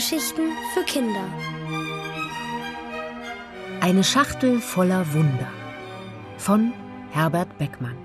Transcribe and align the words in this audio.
Hörgeschichten 0.00 0.52
für 0.72 0.82
Kinder. 0.84 1.28
Eine 3.82 4.02
Schachtel 4.02 4.58
voller 4.58 5.12
Wunder 5.12 5.52
von 6.38 6.72
Herbert 7.10 7.58
Beckmann. 7.58 7.98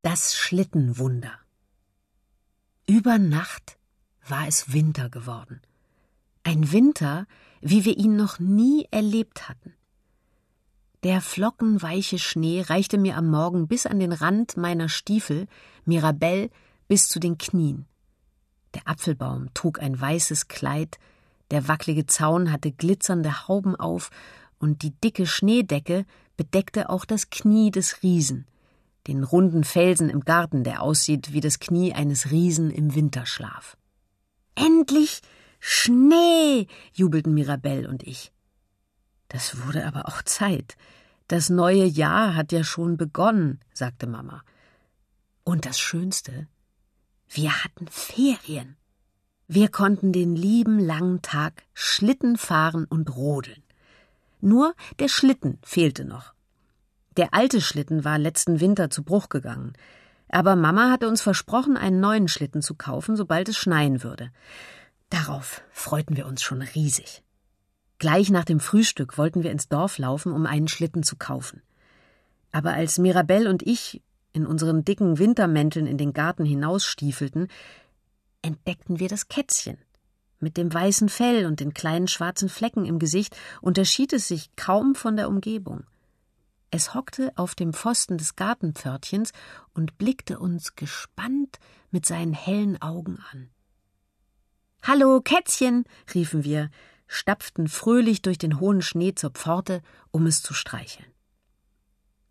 Das 0.00 0.34
Schlittenwunder. 0.34 1.38
Über 2.86 3.18
Nacht 3.18 3.76
war 4.26 4.48
es 4.48 4.72
Winter 4.72 5.10
geworden. 5.10 5.60
Ein 6.44 6.72
Winter, 6.72 7.26
wie 7.60 7.84
wir 7.84 7.96
ihn 7.96 8.16
noch 8.16 8.38
nie 8.38 8.86
erlebt 8.90 9.48
hatten. 9.48 9.74
Der 11.04 11.20
flockenweiche 11.20 12.18
Schnee 12.18 12.62
reichte 12.62 12.98
mir 12.98 13.16
am 13.16 13.28
Morgen 13.28 13.66
bis 13.66 13.86
an 13.86 13.98
den 13.98 14.12
Rand 14.12 14.56
meiner 14.56 14.88
Stiefel, 14.88 15.46
Mirabell 15.84 16.50
bis 16.88 17.08
zu 17.08 17.18
den 17.18 17.38
Knien. 17.38 17.86
Der 18.74 18.88
Apfelbaum 18.88 19.52
trug 19.54 19.80
ein 19.80 20.00
weißes 20.00 20.48
Kleid, 20.48 20.98
der 21.50 21.68
wackelige 21.68 22.06
Zaun 22.06 22.50
hatte 22.50 22.72
glitzernde 22.72 23.46
Hauben 23.46 23.76
auf, 23.76 24.10
und 24.58 24.82
die 24.82 24.92
dicke 24.92 25.26
Schneedecke 25.26 26.06
bedeckte 26.36 26.88
auch 26.88 27.04
das 27.04 27.30
Knie 27.30 27.70
des 27.70 28.02
Riesen, 28.02 28.46
den 29.08 29.24
runden 29.24 29.64
Felsen 29.64 30.08
im 30.08 30.20
Garten, 30.20 30.62
der 30.62 30.82
aussieht 30.82 31.32
wie 31.32 31.40
das 31.40 31.58
Knie 31.58 31.92
eines 31.92 32.30
Riesen 32.30 32.70
im 32.70 32.94
Winterschlaf. 32.94 33.76
Endlich 34.54 35.20
Schnee! 35.64 36.66
jubelten 36.92 37.34
Mirabell 37.34 37.86
und 37.86 38.02
ich. 38.02 38.32
Das 39.28 39.64
wurde 39.64 39.86
aber 39.86 40.08
auch 40.08 40.22
Zeit. 40.22 40.76
Das 41.28 41.50
neue 41.50 41.84
Jahr 41.84 42.34
hat 42.34 42.50
ja 42.50 42.64
schon 42.64 42.96
begonnen, 42.96 43.60
sagte 43.72 44.08
Mama. 44.08 44.42
Und 45.44 45.64
das 45.64 45.78
Schönste, 45.78 46.48
wir 47.28 47.62
hatten 47.62 47.86
Ferien. 47.86 48.76
Wir 49.46 49.68
konnten 49.68 50.12
den 50.12 50.34
lieben 50.34 50.80
langen 50.80 51.22
Tag 51.22 51.62
Schlitten 51.74 52.36
fahren 52.36 52.84
und 52.84 53.14
rodeln. 53.14 53.62
Nur 54.40 54.74
der 54.98 55.06
Schlitten 55.06 55.60
fehlte 55.62 56.04
noch. 56.04 56.34
Der 57.16 57.34
alte 57.34 57.60
Schlitten 57.60 58.04
war 58.04 58.18
letzten 58.18 58.58
Winter 58.58 58.90
zu 58.90 59.04
Bruch 59.04 59.28
gegangen. 59.28 59.74
Aber 60.28 60.56
Mama 60.56 60.90
hatte 60.90 61.06
uns 61.06 61.22
versprochen, 61.22 61.76
einen 61.76 62.00
neuen 62.00 62.26
Schlitten 62.26 62.62
zu 62.62 62.74
kaufen, 62.74 63.14
sobald 63.14 63.48
es 63.48 63.56
schneien 63.56 64.02
würde. 64.02 64.32
Darauf 65.12 65.60
freuten 65.72 66.16
wir 66.16 66.24
uns 66.24 66.40
schon 66.40 66.62
riesig. 66.62 67.22
Gleich 67.98 68.30
nach 68.30 68.46
dem 68.46 68.60
Frühstück 68.60 69.18
wollten 69.18 69.42
wir 69.42 69.50
ins 69.50 69.68
Dorf 69.68 69.98
laufen, 69.98 70.32
um 70.32 70.46
einen 70.46 70.68
Schlitten 70.68 71.02
zu 71.02 71.16
kaufen. 71.16 71.60
Aber 72.50 72.72
als 72.72 72.96
Mirabell 72.96 73.46
und 73.46 73.62
ich 73.62 74.00
in 74.32 74.46
unseren 74.46 74.86
dicken 74.86 75.18
Wintermänteln 75.18 75.86
in 75.86 75.98
den 75.98 76.14
Garten 76.14 76.46
hinausstiefelten, 76.46 77.48
entdeckten 78.40 79.00
wir 79.00 79.08
das 79.08 79.28
Kätzchen. 79.28 79.76
Mit 80.40 80.56
dem 80.56 80.72
weißen 80.72 81.10
Fell 81.10 81.44
und 81.44 81.60
den 81.60 81.74
kleinen 81.74 82.08
schwarzen 82.08 82.48
Flecken 82.48 82.86
im 82.86 82.98
Gesicht 82.98 83.36
unterschied 83.60 84.14
es 84.14 84.28
sich 84.28 84.56
kaum 84.56 84.94
von 84.94 85.16
der 85.16 85.28
Umgebung. 85.28 85.84
Es 86.70 86.94
hockte 86.94 87.32
auf 87.36 87.54
dem 87.54 87.74
Pfosten 87.74 88.16
des 88.16 88.34
Gartenpförtchens 88.34 89.32
und 89.74 89.98
blickte 89.98 90.38
uns 90.38 90.74
gespannt 90.74 91.58
mit 91.90 92.06
seinen 92.06 92.32
hellen 92.32 92.80
Augen 92.80 93.18
an. 93.30 93.51
Hallo, 94.84 95.20
Kätzchen, 95.20 95.84
riefen 96.12 96.42
wir, 96.42 96.68
stapften 97.06 97.68
fröhlich 97.68 98.20
durch 98.20 98.36
den 98.36 98.58
hohen 98.58 98.82
Schnee 98.82 99.14
zur 99.14 99.30
Pforte, 99.30 99.80
um 100.10 100.26
es 100.26 100.42
zu 100.42 100.54
streicheln. 100.54 101.06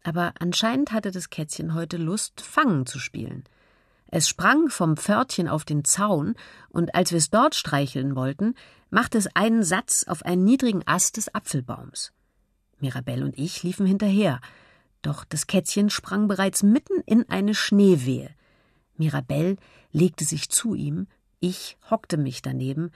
Aber 0.04 0.34
anscheinend 0.38 0.92
hatte 0.92 1.12
das 1.12 1.30
Kätzchen 1.30 1.74
heute 1.74 1.96
Lust, 1.96 2.42
Fangen 2.42 2.86
zu 2.86 3.00
spielen. 3.00 3.46
Es 4.08 4.28
sprang 4.28 4.68
vom 4.68 4.98
Pförtchen 4.98 5.48
auf 5.48 5.64
den 5.64 5.86
Zaun, 5.86 6.36
und 6.68 6.94
als 6.94 7.12
wir 7.12 7.20
es 7.20 7.30
dort 7.30 7.56
streicheln 7.56 8.18
wollten, 8.18 8.56
machte 8.90 9.18
es 9.18 9.34
einen 9.34 9.64
Satz 9.64 10.04
auf 10.06 10.26
einen 10.26 10.44
niedrigen 10.44 10.86
Ast 10.86 11.16
des 11.16 11.34
Apfelbaums. 11.34 12.12
Mirabell 12.80 13.24
und 13.24 13.40
ich 13.40 13.64
liefen 13.64 13.86
hinterher, 13.86 14.42
doch 15.04 15.24
das 15.24 15.48
Kätzchen 15.48 15.90
sprang 15.90 16.28
bereits 16.28 16.64
mitten 16.64 17.00
in 17.06 17.30
eine 17.30 17.56
Schneewehe. 17.56 18.30
Mirabell 18.98 19.56
legte 19.94 20.26
sich 20.26 20.50
zu 20.50 20.76
ihm, 20.76 21.08
ich 21.42 21.78
hockte 21.90 22.16
mich 22.16 22.42
daneben, 22.42 22.92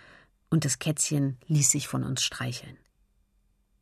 und 0.50 0.64
das 0.64 0.80
Kätzchen 0.80 1.38
ließ 1.48 1.70
sich 1.72 1.90
von 1.90 2.04
uns 2.04 2.24
streicheln. 2.24 2.78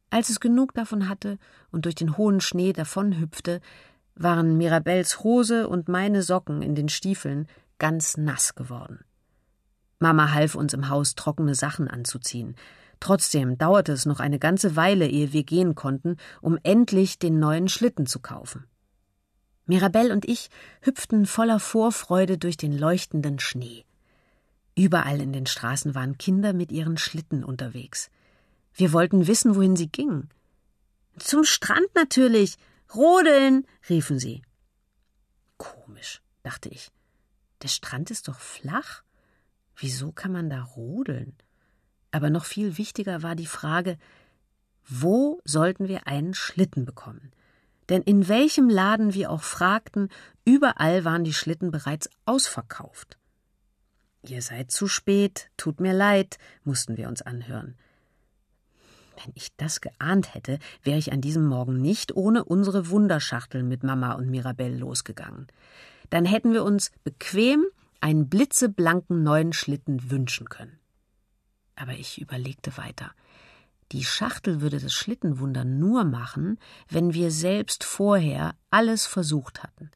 Als 0.10 0.30
es 0.30 0.40
genug 0.40 0.74
davon 0.74 1.08
hatte 1.08 1.38
und 1.72 1.86
durch 1.86 1.96
den 1.96 2.18
hohen 2.18 2.40
Schnee 2.40 2.74
davonhüpfte, 2.74 3.62
waren 4.16 4.58
Mirabells 4.58 5.24
Hose 5.24 5.68
und 5.68 5.90
meine 5.90 6.24
Socken 6.24 6.62
in 6.62 6.76
den 6.76 6.90
Stiefeln 6.90 7.48
ganz 7.78 8.18
nass 8.18 8.56
geworden. 8.56 9.04
Mama 10.00 10.34
half 10.34 10.56
uns 10.56 10.74
im 10.74 10.90
Haus 10.90 11.16
trockene 11.16 11.56
Sachen 11.56 11.88
anzuziehen. 11.88 12.56
Trotzdem 13.00 13.58
dauerte 13.58 13.92
es 13.92 14.06
noch 14.06 14.20
eine 14.20 14.40
ganze 14.40 14.76
Weile, 14.76 15.08
ehe 15.08 15.34
wir 15.34 15.44
gehen 15.44 15.76
konnten, 15.76 16.18
um 16.42 16.58
endlich 16.64 17.20
den 17.20 17.40
neuen 17.40 17.68
Schlitten 17.68 18.06
zu 18.06 18.20
kaufen. 18.20 18.66
Mirabell 19.66 20.12
und 20.12 20.26
ich 20.26 20.50
hüpften 20.82 21.26
voller 21.26 21.60
Vorfreude 21.60 22.38
durch 22.38 22.58
den 22.58 22.78
leuchtenden 22.78 23.40
Schnee. 23.40 23.86
Überall 24.76 25.22
in 25.22 25.34
den 25.34 25.46
Straßen 25.46 25.94
waren 25.94 26.18
Kinder 26.18 26.54
mit 26.54 26.72
ihren 26.72 26.98
Schlitten 26.98 27.44
unterwegs. 27.44 28.10
Wir 28.74 28.92
wollten 28.92 29.28
wissen, 29.28 29.56
wohin 29.56 29.76
sie 29.76 29.88
gingen. 29.88 30.30
Zum 31.18 31.44
Strand 31.44 31.94
natürlich. 31.96 32.58
Rodeln, 32.94 33.68
riefen 33.90 34.20
sie. 34.20 34.42
Komisch, 35.58 36.22
dachte 36.42 36.70
ich. 36.70 36.92
Der 37.62 37.68
Strand 37.68 38.12
ist 38.12 38.28
doch 38.28 38.40
flach. 38.40 39.04
Wieso 39.76 40.12
kann 40.12 40.32
man 40.32 40.50
da 40.50 40.62
rodeln? 40.62 41.36
Aber 42.12 42.30
noch 42.30 42.46
viel 42.46 42.78
wichtiger 42.78 43.24
war 43.24 43.36
die 43.36 43.48
Frage, 43.48 43.98
wo 44.88 45.40
sollten 45.46 45.88
wir 45.88 46.08
einen 46.08 46.34
Schlitten 46.34 46.86
bekommen? 46.86 47.32
Denn 47.90 48.02
in 48.02 48.28
welchem 48.28 48.70
Laden 48.70 49.14
wir 49.14 49.30
auch 49.30 49.44
fragten, 49.44 50.10
überall 50.46 51.06
waren 51.06 51.24
die 51.24 51.34
Schlitten 51.34 51.72
bereits 51.72 52.10
ausverkauft. 52.26 53.18
Ihr 54.26 54.42
seid 54.42 54.72
zu 54.72 54.88
spät, 54.88 55.50
tut 55.58 55.82
mir 55.82 55.94
leid, 55.94 56.38
mussten 56.64 56.96
wir 56.96 57.10
uns 57.10 57.22
anhören. 57.22 57.76
Wenn 59.24 59.34
ich 59.36 59.56
das 59.58 59.82
geahnt 59.82 60.34
hätte, 60.34 60.60
wäre 60.82 60.98
ich 60.98 61.12
an 61.12 61.22
diesem 61.22 61.46
Morgen 61.46 61.82
nicht 61.82 62.16
ohne 62.16 62.44
unsere 62.44 62.90
Wunderschachtel 62.90 63.64
mit 63.64 63.84
Mama 63.84 64.14
und 64.14 64.30
Mirabell 64.30 64.78
losgegangen. 64.78 65.48
Dann 66.10 66.26
hätten 66.26 66.54
wir 66.54 66.64
uns 66.64 66.92
bequem 67.04 67.66
einen 68.00 68.30
blitzeblanken 68.30 69.24
neuen 69.24 69.54
Schlitten 69.54 70.10
wünschen 70.10 70.50
können. 70.50 70.80
Aber 71.76 71.94
ich 71.94 72.22
überlegte 72.22 72.78
weiter. 72.78 73.12
Die 73.92 74.04
Schachtel 74.04 74.62
würde 74.62 74.80
das 74.80 74.94
Schlittenwunder 74.94 75.66
nur 75.66 76.04
machen, 76.04 76.58
wenn 76.90 77.14
wir 77.14 77.30
selbst 77.30 77.84
vorher 77.84 78.56
alles 78.72 79.06
versucht 79.06 79.64
hatten. 79.64 79.92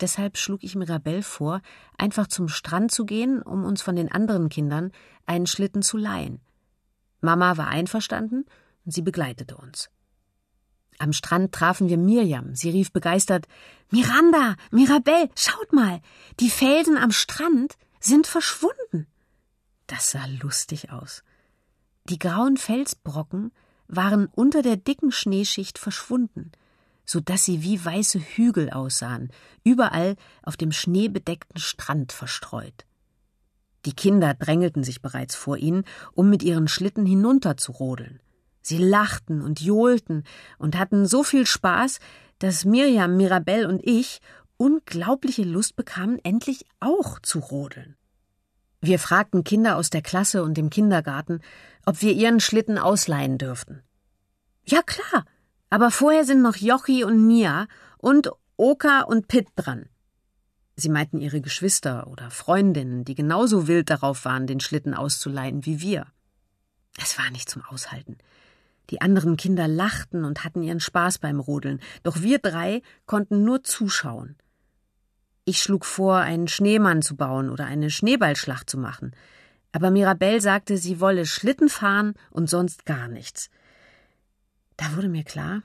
Deshalb 0.00 0.38
schlug 0.38 0.64
ich 0.64 0.74
Mirabell 0.76 1.22
vor, 1.22 1.60
einfach 1.98 2.26
zum 2.26 2.48
Strand 2.48 2.90
zu 2.90 3.04
gehen, 3.04 3.42
um 3.42 3.64
uns 3.64 3.82
von 3.82 3.96
den 3.96 4.10
anderen 4.10 4.48
Kindern 4.48 4.92
einen 5.26 5.46
Schlitten 5.46 5.82
zu 5.82 5.96
leihen. 5.96 6.40
Mama 7.20 7.56
war 7.56 7.68
einverstanden 7.68 8.46
und 8.84 8.92
sie 8.92 9.02
begleitete 9.02 9.56
uns. 9.56 9.90
Am 10.98 11.12
Strand 11.12 11.52
trafen 11.52 11.88
wir 11.88 11.96
Mirjam. 11.96 12.54
Sie 12.54 12.70
rief 12.70 12.92
begeistert 12.92 13.46
Miranda, 13.90 14.56
Mirabell, 14.70 15.30
schaut 15.34 15.72
mal, 15.72 16.00
die 16.40 16.50
Felsen 16.50 16.96
am 16.96 17.10
Strand 17.10 17.76
sind 18.00 18.26
verschwunden. 18.26 19.06
Das 19.86 20.10
sah 20.10 20.26
lustig 20.42 20.90
aus. 20.92 21.22
Die 22.04 22.18
grauen 22.18 22.56
Felsbrocken 22.56 23.52
waren 23.88 24.26
unter 24.26 24.62
der 24.62 24.76
dicken 24.76 25.10
Schneeschicht 25.10 25.78
verschwunden, 25.78 26.52
so 27.10 27.18
dass 27.18 27.44
sie 27.44 27.64
wie 27.64 27.84
weiße 27.84 28.20
Hügel 28.20 28.70
aussahen, 28.70 29.30
überall 29.64 30.14
auf 30.44 30.56
dem 30.56 30.70
schneebedeckten 30.70 31.58
Strand 31.58 32.12
verstreut. 32.12 32.86
Die 33.84 33.94
Kinder 33.94 34.34
drängelten 34.34 34.84
sich 34.84 35.02
bereits 35.02 35.34
vor 35.34 35.56
ihnen, 35.56 35.82
um 36.12 36.30
mit 36.30 36.44
ihren 36.44 36.68
Schlitten 36.68 37.04
hinunterzurodeln. 37.06 38.20
Sie 38.62 38.78
lachten 38.78 39.42
und 39.42 39.60
johlten 39.60 40.22
und 40.58 40.78
hatten 40.78 41.04
so 41.04 41.24
viel 41.24 41.46
Spaß, 41.46 41.98
dass 42.38 42.64
Mirjam, 42.64 43.16
Mirabell 43.16 43.66
und 43.66 43.84
ich 43.84 44.20
unglaubliche 44.56 45.42
Lust 45.42 45.74
bekamen, 45.74 46.20
endlich 46.22 46.64
auch 46.78 47.18
zu 47.18 47.40
rodeln. 47.40 47.96
Wir 48.80 49.00
fragten 49.00 49.42
Kinder 49.42 49.76
aus 49.76 49.90
der 49.90 50.02
Klasse 50.02 50.44
und 50.44 50.56
dem 50.56 50.70
Kindergarten, 50.70 51.40
ob 51.84 52.02
wir 52.02 52.12
ihren 52.12 52.38
Schlitten 52.38 52.78
ausleihen 52.78 53.36
dürften. 53.36 53.82
Ja 54.64 54.82
klar, 54.82 55.24
aber 55.70 55.90
vorher 55.90 56.24
sind 56.24 56.42
noch 56.42 56.56
Jochi 56.56 57.04
und 57.04 57.26
Nia 57.26 57.66
und 57.98 58.30
Oka 58.56 59.02
und 59.02 59.28
Pitt 59.28 59.48
dran. 59.56 59.88
Sie 60.76 60.88
meinten 60.88 61.18
ihre 61.20 61.40
Geschwister 61.40 62.06
oder 62.06 62.30
Freundinnen, 62.30 63.04
die 63.04 63.14
genauso 63.14 63.68
wild 63.68 63.90
darauf 63.90 64.24
waren, 64.24 64.46
den 64.46 64.60
Schlitten 64.60 64.94
auszuleihen 64.94 65.64
wie 65.64 65.80
wir. 65.80 66.06
Es 67.00 67.18
war 67.18 67.30
nicht 67.30 67.48
zum 67.48 67.62
Aushalten. 67.64 68.18
Die 68.90 69.00
anderen 69.00 69.36
Kinder 69.36 69.68
lachten 69.68 70.24
und 70.24 70.44
hatten 70.44 70.62
ihren 70.62 70.80
Spaß 70.80 71.18
beim 71.18 71.38
Rodeln, 71.38 71.80
doch 72.02 72.22
wir 72.22 72.38
drei 72.38 72.82
konnten 73.06 73.44
nur 73.44 73.62
zuschauen. 73.62 74.36
Ich 75.44 75.62
schlug 75.62 75.84
vor, 75.84 76.16
einen 76.16 76.48
Schneemann 76.48 77.02
zu 77.02 77.16
bauen 77.16 77.50
oder 77.50 77.66
eine 77.66 77.90
Schneeballschlacht 77.90 78.68
zu 78.68 78.78
machen. 78.78 79.12
Aber 79.72 79.90
Mirabelle 79.90 80.40
sagte, 80.40 80.76
sie 80.76 81.00
wolle 81.00 81.26
Schlitten 81.26 81.68
fahren 81.68 82.14
und 82.30 82.50
sonst 82.50 82.84
gar 82.84 83.06
nichts. 83.08 83.50
Da 84.80 84.96
wurde 84.96 85.10
mir 85.10 85.24
klar, 85.24 85.62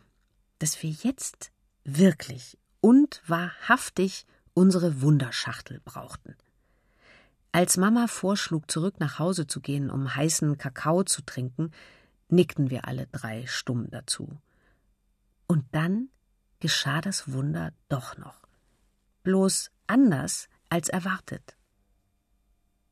dass 0.59 0.83
wir 0.83 0.89
jetzt 0.89 1.53
wirklich 1.85 2.57
und 2.81 3.21
wahrhaftig 3.25 4.25
unsere 4.53 5.01
Wunderschachtel 5.01 5.79
brauchten. 5.85 6.35
Als 7.53 7.77
Mama 7.77 8.07
vorschlug, 8.07 8.69
zurück 8.69 8.99
nach 8.99 9.17
Hause 9.17 9.47
zu 9.47 9.61
gehen, 9.61 9.89
um 9.89 10.13
heißen 10.13 10.57
Kakao 10.57 11.03
zu 11.03 11.21
trinken, 11.21 11.71
nickten 12.27 12.69
wir 12.69 12.89
alle 12.89 13.07
drei 13.07 13.47
stumm 13.47 13.89
dazu. 13.89 14.37
Und 15.47 15.63
dann 15.71 16.09
geschah 16.59 16.99
das 16.99 17.31
Wunder 17.31 17.71
doch 17.87 18.17
noch. 18.17 18.45
Bloß 19.23 19.71
anders 19.87 20.49
als 20.67 20.89
erwartet. 20.89 21.55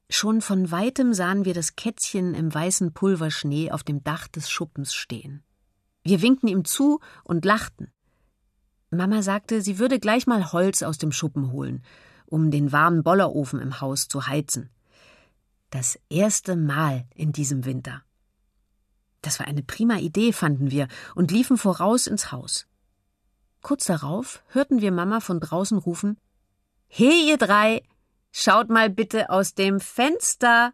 Schon 0.09 0.39
von 0.39 0.71
weitem 0.71 1.13
sahen 1.13 1.43
wir 1.43 1.53
das 1.53 1.75
Kätzchen 1.75 2.33
im 2.33 2.53
weißen 2.53 2.93
Pulverschnee 2.93 3.71
auf 3.71 3.83
dem 3.83 4.05
Dach 4.05 4.29
des 4.29 4.49
Schuppens 4.49 4.93
stehen. 4.93 5.43
Wir 6.03 6.21
winkten 6.21 6.47
ihm 6.47 6.65
zu 6.65 6.99
und 7.23 7.45
lachten. 7.45 7.91
Mama 8.91 9.21
sagte, 9.21 9.61
sie 9.61 9.79
würde 9.79 9.99
gleich 9.99 10.27
mal 10.27 10.51
Holz 10.51 10.83
aus 10.83 10.97
dem 10.97 11.11
Schuppen 11.11 11.51
holen, 11.51 11.83
um 12.25 12.51
den 12.51 12.71
warmen 12.71 13.03
Bollerofen 13.03 13.59
im 13.59 13.81
Haus 13.81 14.07
zu 14.07 14.27
heizen. 14.27 14.69
Das 15.69 15.99
erste 16.09 16.55
Mal 16.55 17.05
in 17.15 17.31
diesem 17.31 17.65
Winter. 17.65 18.03
Das 19.21 19.39
war 19.39 19.47
eine 19.47 19.63
prima 19.63 19.97
Idee, 19.97 20.33
fanden 20.33 20.69
wir, 20.69 20.87
und 21.15 21.31
liefen 21.31 21.57
voraus 21.57 22.07
ins 22.07 22.31
Haus. 22.31 22.67
Kurz 23.61 23.85
darauf 23.85 24.43
hörten 24.49 24.81
wir 24.81 24.91
Mama 24.91 25.21
von 25.21 25.39
draußen 25.39 25.77
rufen 25.77 26.17
He, 26.87 27.27
ihr 27.27 27.37
drei, 27.37 27.81
schaut 28.31 28.69
mal 28.69 28.91
bitte 28.91 29.31
aus 29.31 29.55
dem 29.55 29.79
Fenster. 29.79 30.73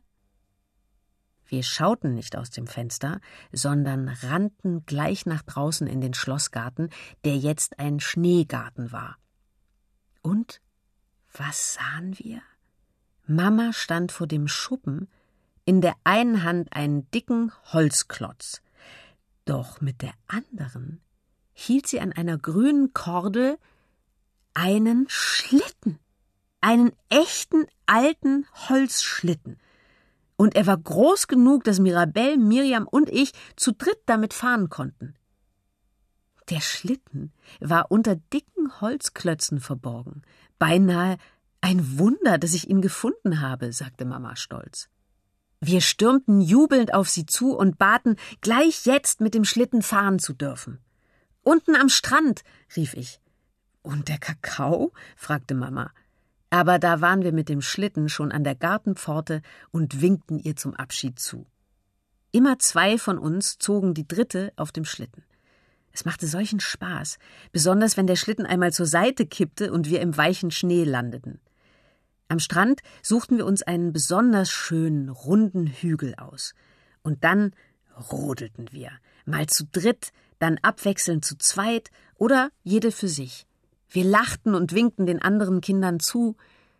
Wir 1.49 1.63
schauten 1.63 2.13
nicht 2.13 2.37
aus 2.37 2.51
dem 2.51 2.67
Fenster, 2.67 3.19
sondern 3.51 4.07
rannten 4.07 4.85
gleich 4.85 5.25
nach 5.25 5.41
draußen 5.41 5.87
in 5.87 5.99
den 5.99 6.13
Schlossgarten, 6.13 6.89
der 7.25 7.37
jetzt 7.37 7.79
ein 7.79 7.99
Schneegarten 7.99 8.91
war. 8.91 9.17
Und 10.21 10.61
was 11.33 11.73
sahen 11.73 12.17
wir? 12.19 12.41
Mama 13.25 13.73
stand 13.73 14.11
vor 14.11 14.27
dem 14.27 14.47
Schuppen 14.47 15.09
in 15.65 15.81
der 15.81 15.95
einen 16.03 16.43
Hand 16.43 16.73
einen 16.73 17.09
dicken 17.11 17.51
Holzklotz, 17.73 18.61
doch 19.45 19.81
mit 19.81 20.01
der 20.03 20.13
anderen 20.27 21.01
hielt 21.53 21.87
sie 21.87 21.99
an 21.99 22.13
einer 22.13 22.37
grünen 22.37 22.93
Kordel 22.93 23.57
einen 24.53 25.05
Schlitten, 25.09 25.99
einen 26.61 26.91
echten 27.09 27.65
alten 27.85 28.45
Holzschlitten. 28.69 29.59
Und 30.39 30.55
er 30.55 30.67
war 30.67 30.77
groß 30.77 31.27
genug, 31.27 31.65
dass 31.65 31.79
Mirabelle, 31.79 32.37
Miriam 32.37 32.87
und 32.87 33.09
ich 33.09 33.33
zu 33.57 33.73
dritt 33.73 33.99
damit 34.05 34.33
fahren 34.33 34.69
konnten. 34.69 35.15
Der 36.49 36.61
Schlitten 36.61 37.33
war 37.59 37.91
unter 37.91 38.15
dicken 38.15 38.79
Holzklötzen 38.79 39.59
verborgen. 39.59 40.21
Beinahe 40.57 41.17
ein 41.59 41.99
Wunder, 41.99 42.37
dass 42.37 42.53
ich 42.53 42.69
ihn 42.69 42.81
gefunden 42.81 43.41
habe, 43.41 43.73
sagte 43.73 44.05
Mama 44.05 44.37
stolz. 44.37 44.87
Wir 45.59 45.81
stürmten 45.81 46.39
jubelnd 46.39 46.93
auf 46.93 47.09
sie 47.09 47.25
zu 47.25 47.57
und 47.57 47.77
baten, 47.77 48.15
gleich 48.39 48.85
jetzt 48.85 49.19
mit 49.19 49.33
dem 49.33 49.43
Schlitten 49.43 49.81
fahren 49.81 50.19
zu 50.19 50.31
dürfen. 50.31 50.79
Unten 51.43 51.75
am 51.75 51.89
Strand, 51.89 52.45
rief 52.77 52.93
ich. 52.93 53.19
Und 53.81 54.07
der 54.07 54.19
Kakao? 54.19 54.93
fragte 55.17 55.53
Mama. 55.53 55.91
Aber 56.49 56.79
da 56.79 57.01
waren 57.01 57.23
wir 57.23 57.31
mit 57.31 57.49
dem 57.49 57.61
Schlitten 57.61 58.09
schon 58.09 58.31
an 58.31 58.43
der 58.43 58.55
Gartenpforte 58.55 59.41
und 59.71 60.01
winkten 60.01 60.39
ihr 60.39 60.55
zum 60.55 60.73
Abschied 60.73 61.19
zu. 61.19 61.45
Immer 62.31 62.59
zwei 62.59 62.97
von 62.97 63.17
uns 63.17 63.57
zogen 63.57 63.93
die 63.93 64.07
dritte 64.07 64.51
auf 64.55 64.71
dem 64.71 64.85
Schlitten. 64.85 65.23
Es 65.91 66.05
machte 66.05 66.27
solchen 66.27 66.59
Spaß, 66.59 67.17
besonders 67.51 67.97
wenn 67.97 68.07
der 68.07 68.15
Schlitten 68.15 68.45
einmal 68.45 68.71
zur 68.71 68.85
Seite 68.85 69.25
kippte 69.25 69.71
und 69.71 69.89
wir 69.89 70.01
im 70.01 70.15
weichen 70.15 70.51
Schnee 70.51 70.83
landeten. 70.83 71.39
Am 72.27 72.39
Strand 72.39 72.81
suchten 73.01 73.37
wir 73.37 73.45
uns 73.45 73.63
einen 73.63 73.91
besonders 73.91 74.51
schönen, 74.51 75.09
runden 75.09 75.65
Hügel 75.65 76.13
aus. 76.15 76.53
Und 77.01 77.23
dann 77.23 77.53
rodelten 78.11 78.71
wir, 78.71 78.91
mal 79.25 79.47
zu 79.47 79.65
dritt, 79.65 80.11
dann 80.37 80.59
abwechselnd 80.61 81.25
zu 81.25 81.37
zweit 81.37 81.89
oder 82.15 82.51
jede 82.63 82.91
für 82.91 83.07
sich. 83.07 83.47
Wir 83.89 84.03
lachten 84.03 84.53
und 84.53 84.73
winkten 84.73 85.05
den 85.05 85.21
anderen 85.21 85.61
Kindern 85.61 85.99
zu. 85.99 86.37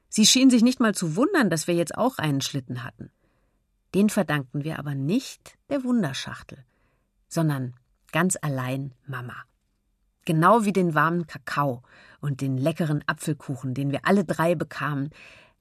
Sie 0.09 0.25
schienen 0.25 0.51
sich 0.51 0.63
nicht 0.63 0.79
mal 0.79 0.93
zu 0.93 1.15
wundern, 1.15 1.49
dass 1.49 1.67
wir 1.67 1.75
jetzt 1.75 1.97
auch 1.97 2.17
einen 2.17 2.41
Schlitten 2.41 2.83
hatten. 2.83 3.11
Den 3.95 4.09
verdankten 4.09 4.63
wir 4.63 4.77
aber 4.77 4.93
nicht 4.93 5.57
der 5.69 5.83
Wunderschachtel, 5.83 6.63
sondern 7.27 7.73
ganz 8.11 8.37
allein 8.39 8.93
Mama. 9.07 9.35
Genau 10.25 10.65
wie 10.65 10.73
den 10.73 10.93
warmen 10.93 11.25
Kakao 11.25 11.81
und 12.21 12.41
den 12.41 12.57
leckeren 12.57 13.03
Apfelkuchen, 13.07 13.73
den 13.73 13.91
wir 13.91 14.01
alle 14.03 14.25
drei 14.25 14.53
bekamen, 14.53 15.09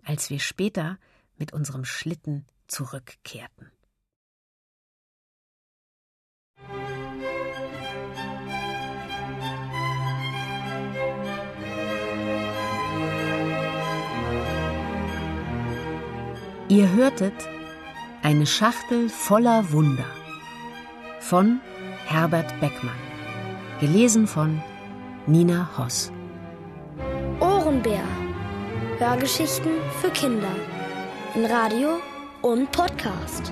als 0.05 0.29
wir 0.29 0.41
später 0.41 0.99
mit 1.37 1.55
unserem 1.55 1.87
Schlitten 1.87 2.44
zurückkehrten. 2.67 3.71
Ihr 16.69 16.93
hörtet 16.93 17.32
eine 18.23 18.44
Schachtel 18.44 19.09
voller 19.09 19.73
Wunder 19.73 20.05
von 21.19 21.61
Herbert 22.05 22.61
Beckmann, 22.61 22.93
gelesen 23.81 24.26
von 24.26 24.62
Nina 25.26 25.67
Hoss. 25.79 26.12
Ohrenbär. 27.41 28.05
Hörgeschichten 28.98 29.70
für 30.03 30.10
Kinder 30.10 30.55
in 31.34 31.46
Radio 31.46 32.01
und 32.43 32.70
Podcast. 32.70 33.51